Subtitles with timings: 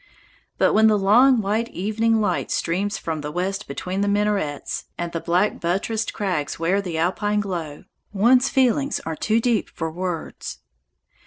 [0.57, 5.11] But when the long, white evening light streams from the west between the minarets, and
[5.11, 10.57] the black buttressed crags wear the alpine glow, one's feelings are too deep for words.